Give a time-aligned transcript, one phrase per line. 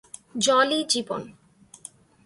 [0.35, 1.21] জলই জীবন।